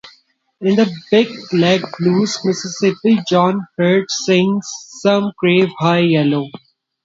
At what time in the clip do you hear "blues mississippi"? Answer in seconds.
1.99-3.19